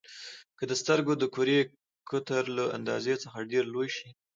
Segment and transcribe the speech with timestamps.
[0.57, 1.59] که د سترګو د کرې
[2.09, 4.09] قطر له اندازې څخه ډېر لوی شي.